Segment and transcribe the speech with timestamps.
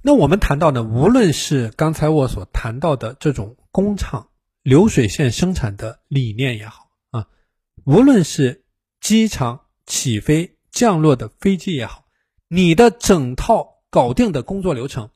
[0.00, 4.28] 那我们谈到呢，无论是刚才我所谈到的这种工厂
[4.62, 7.26] 流水线生产的理念也好啊，
[7.84, 8.64] 无论是
[9.00, 12.04] 机场起飞降落的飞机也好，
[12.46, 15.10] 你的整套搞定的工作流程，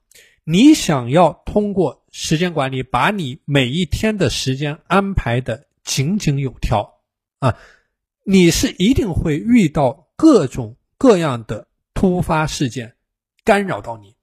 [0.45, 7.01] 你想要通过时间管理把你每一天的时间安排的井井有条
[7.39, 7.57] 啊，
[8.25, 12.97] 你是一定会遇到各种各样的突发事件
[13.45, 14.17] 干扰到你。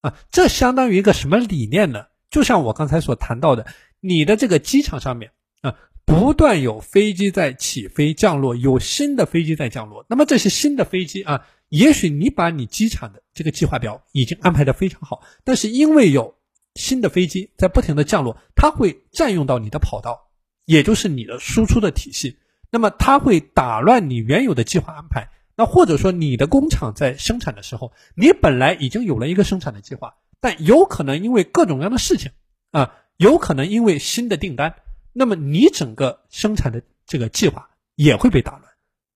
[0.00, 2.06] 啊，这相当于一个什么理念呢？
[2.30, 3.66] 就像我刚才所谈到的，
[4.00, 5.32] 你的这个机场上面
[5.62, 10.06] 啊，不断有飞机在起飞降落，有新的飞机在降落。
[10.08, 16.36] 那么这些新的飞机啊，也许你把你机场的这个计划表已经安排的非常好，但是因为有
[16.76, 20.30] 新的飞机在不停的降落，它会占用到你的跑道，
[20.64, 22.38] 也就是你的输出的体系，
[22.70, 25.28] 那么它会打乱你原有的计划安排。
[25.60, 32.32] 那或者说，你的工厂在生产的时候，你本来已经有了一个生产的计划，但有可能因为各种各样的事情，
[32.70, 34.76] 啊，有可能因为新的订单，
[35.12, 38.62] 那么你整个生产的这个计划也会被打乱。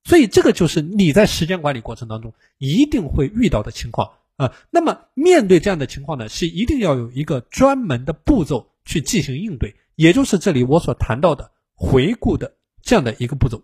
[0.05, 4.53] 所以这个就是你在时间管理过程当中一定会遇到的情况啊。
[4.71, 13.63] 那么面对这样的情况呢，是一定要有一个专门的步骤去进行应对，也就是这里我所谈到的回顾的这样的一个步骤。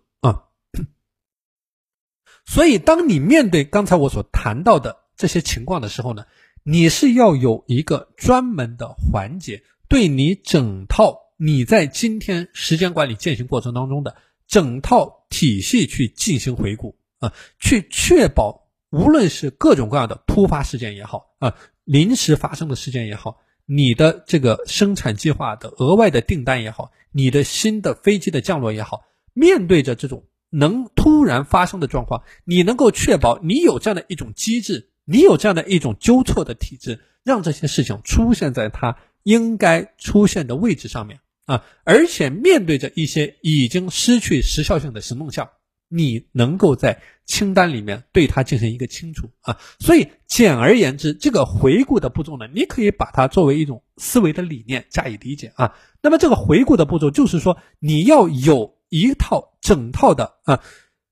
[2.46, 6.24] 所以，当你面对刚才我所谈到的这些情况的时候呢，
[6.64, 14.16] 你是要有一个专门的环节，对你整套你在今天时间管理践行过程当中的
[14.48, 30.24] 整套体系去进行回顾啊，去确保无论是各种各样的突发事件也好啊，临时发生的事件也好，你的这个生产计划的额外的订单也好，你的新的飞机的降落也好，面对着这种。
[30.50, 41.64] 能突然发生的状况，你能够确保你有这样的一种机制，你有这样的一种纠错的体制，让这些事情出现在它应该出现的位置上面啊！
[41.84, 45.48] 而且面对着一些已经失去时效性的行动项，
[45.88, 49.56] 你能够在清单里面对它进行一个清除啊！
[49.78, 55.74] 所以简而言之，这个回顾的步骤呢，你可以把它作为一种思维的理念加以理解啊。
[56.02, 58.79] 那么这个回顾的步骤就是说，你要有。
[58.90, 60.62] 一套整套的啊，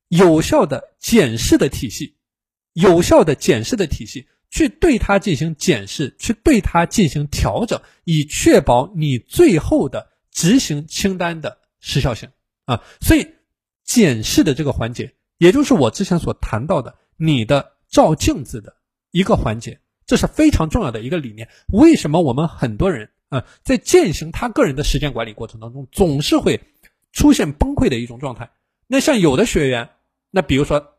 [0.08, 2.16] 有效的检视的体系，
[2.74, 12.28] 有效的检视的体系，去对它进行检视，去对它进行调整，以确保你最后的执行清单的时效性
[12.64, 12.82] 啊。
[13.00, 13.26] 所以，
[13.84, 18.74] 检视的这个环节，也就是我之前所谈到的你的照镜子的
[19.12, 21.48] 一个环节，这是非常重要的一个理念。
[21.68, 26.60] 为什么我们很多人啊，在践行他个人的时间管理过程当中，总是会。
[27.12, 28.50] 出现崩溃的一种状态。
[28.86, 29.90] 那像有的学员，
[30.30, 30.94] 那比如说，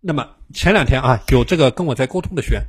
[0.00, 2.62] 那么前两天啊，有这个跟我在沟通的学员，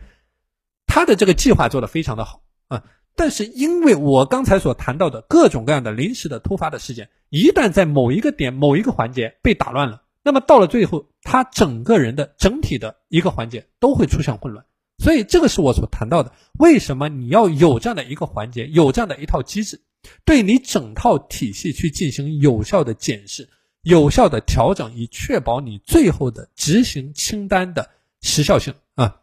[0.85, 2.83] 他的这个计划做得非常的好啊，
[3.15, 14.65] 但是因为我刚才所谈到的各种各样的临时的突发的事件，一旦在某一个点、某一个环节被打乱了，那么到了最后，他整个人的整体的一个环节都会出现混乱。
[14.99, 19.79] 所以这个是我所谈到的，为什么你要有这样的一个环节，有这样的一套机制。
[20.25, 23.49] 对你整套体系去进行有效的检视、
[23.81, 27.89] 有效的调整，以确保你最后的执行清单的
[28.21, 29.21] 时效性啊。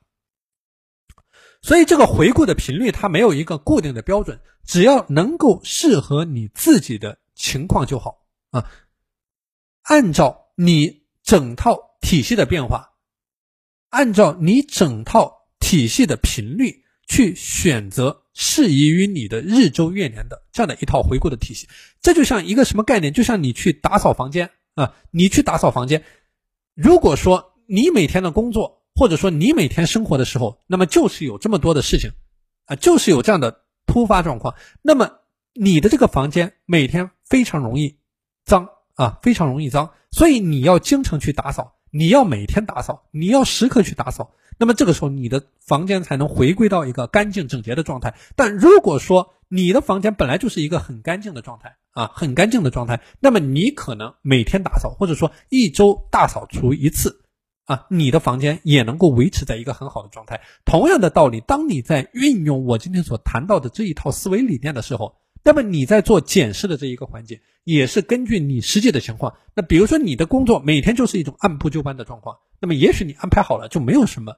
[1.63, 8.71] 所以这个回顾的频率它没有一个固定的标准，只要能够适合你自己的情况就好啊。
[9.83, 12.93] 按照你整套体系的变化，
[13.89, 18.24] 按照你整套体系的频率去选择。
[18.35, 21.69] 适宜于你的日周月年的这样的一套回顾的体系，
[22.03, 23.13] 这就像一个什么概念？
[23.13, 26.03] 就像你去打扫房间啊，你去打扫房间，
[26.75, 32.11] 如果说你每天的工作，或者说你每天生活的时候，那么就是有这么多的事情，
[32.67, 35.11] 啊，就是有这样的突发状况，那么
[35.53, 37.97] 你的这个房间每天非常容易
[38.45, 44.33] 脏啊，非常容易脏，所以你要经常去打扫，你要每天打扫，你要时刻去打扫。
[44.59, 48.17] 那么这个时候，你的房间才能回归到一个干净整洁的状态。
[48.35, 57.23] 但如果说你的房间本来就是一个很干净的状态啊，很干净的状态，那么你可能每天打扫，或者说一周大扫除一次，
[57.67, 60.41] 啊，你的房间也能够维持在一个很好的状态。
[60.65, 65.15] 同样的道理，当你在运用我今天所谈到的这一套思维理念的时候，
[65.45, 69.37] 那么你在做检视的这一个环节，也是根据你实际的情况。
[69.55, 74.37] 那比如说你的工作每天就是一种按部就班的状况，那么也许你安排好了就没有什么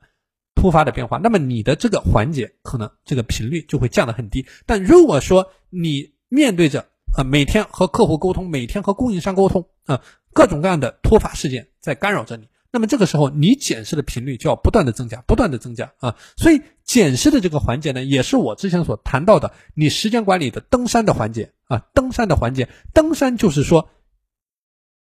[0.57, 4.47] 突发的变化，那么你的这个环节可能这个频率就会降得很低。
[4.67, 10.03] 但如果说你面对着啊每天和客户沟通，每天和供应商沟通啊
[10.33, 16.15] 各种各样的突发事件在干扰着你，那么这个时候你检视的频率就要不断的增加，不断的增加啊。
[16.37, 21.79] 所以检视的这个环节呢，也是我之前所谈到的你时间管理的登山的环节啊。
[21.95, 23.89] 登山的环节，登山就是说，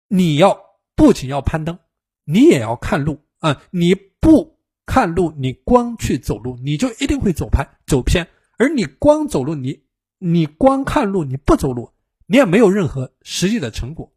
[0.09, 0.59] 你要
[0.95, 1.79] 不仅要攀登，
[2.25, 3.61] 你也要看路啊。
[3.71, 8.27] 你不看路，你光去走路，你就一定会走偏走偏。
[8.59, 9.83] 而你光走路，你
[10.19, 11.91] 你光看路，你不走路，
[12.27, 14.11] 你也没有任何实际的成果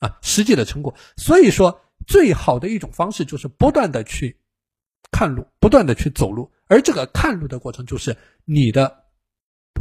[0.00, 0.92] 啊，实际的成果。
[1.16, 1.80] 所以说。
[2.06, 4.38] 最好的一种方式就是不断的去
[5.10, 9.04] 看路，不断的去走路，而这个看路的过程就是你的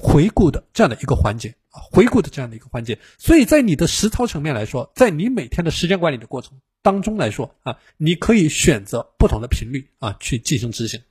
[0.02, 2.98] 回顾的这样的一个环节啊，回顾的这样的一个环节。
[3.18, 11.02] 所以在你的实操层面来说，在你每天的时间管理的过程当中来说啊，你可以选择不同的频率啊去进行执行。